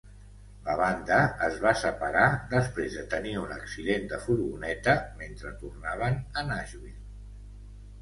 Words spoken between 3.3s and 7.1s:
un accident de furgoneta mentre tornaven a Nashville.